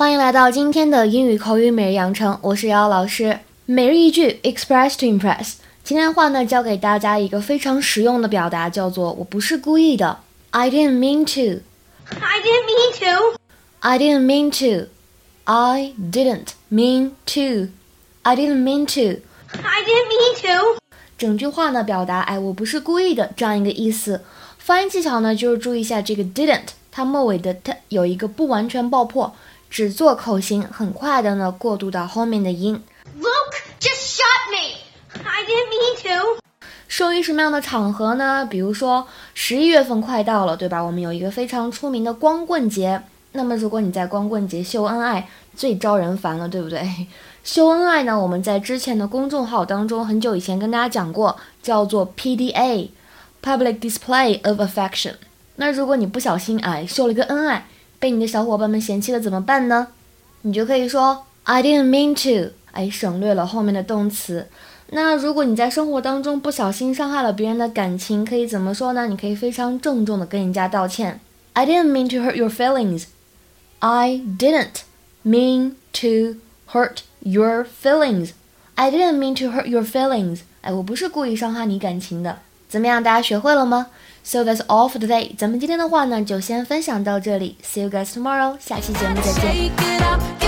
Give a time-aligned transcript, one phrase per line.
[0.00, 3.40] 欢迎来到今天的英语口语每日养成，我是瑶瑶老师。
[3.66, 5.56] 每日一句，express to impress。
[5.84, 10.20] 今天的话呢，教给大家一个非常实用的表达，叫做“我不是故意的”。
[10.52, 11.60] I didn't mean to.
[12.18, 13.38] I didn't mean to.
[13.80, 14.88] I didn't mean to.
[15.44, 17.68] I didn't mean to.
[18.22, 19.20] I didn't mean to.
[19.52, 20.78] I didn't mean to.
[21.18, 24.22] 整句话呢，表达哎，我不是故意的这样一个意思。
[24.56, 29.34] 发音技巧呢，就是注意一下这个 didn't，它末尾的 t 有一个不完全爆破。
[29.70, 32.82] 只做口型，很快的呢过渡到后面的音。
[33.16, 34.76] Luke just shot me.
[35.22, 36.40] I didn't mean to.
[36.88, 38.44] 受于什么样的场合呢？
[38.50, 40.82] 比如说十一月份快到了，对吧？
[40.82, 43.00] 我们有一个非常出名的光棍节。
[43.32, 47.06] 那么如果你在光棍节秀恩爱，最招人烦了，对不对？
[47.44, 55.14] 秀恩爱呢，我们在之前的公众号当中很久以前跟大家讲过，叫做 PDA，Public Display of Affection。
[55.54, 57.66] 那如果你不小心哎秀了一个恩爱。
[58.00, 59.86] 被你的小伙伴们嫌弃了怎么办呢？
[60.42, 64.48] 你就可以说 I didn't mean to，哎，省略了后面的动词。
[64.92, 69.06] 那如果你在生活当中不小心伤害了别人的感情，可以怎么说呢？
[69.06, 71.20] 你可以非常郑重的跟人家道歉。
[71.52, 73.04] I didn't mean to hurt your feelings.
[73.78, 74.82] I didn't
[75.24, 76.40] mean to
[76.72, 78.30] hurt your feelings.
[78.74, 80.40] I didn't mean to hurt your feelings.
[80.62, 82.38] 哎，我不是故意伤害你感情的。
[82.70, 83.88] 怎么样，大家学会了吗
[84.22, 85.36] ？So that's all for today。
[85.36, 87.56] 咱们今天的话呢，就先分享到这里。
[87.64, 88.56] See you guys tomorrow。
[88.60, 90.39] 下期节目再见。